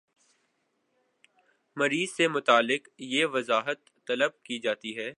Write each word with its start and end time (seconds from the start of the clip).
مریض 1.77 2.15
سے 2.17 2.27
متعلق 2.27 2.87
یہ 2.97 3.25
وضاحت 3.25 3.89
طلب 4.07 4.41
کی 4.43 4.59
جاتی 4.59 4.97
ہے 4.97 5.09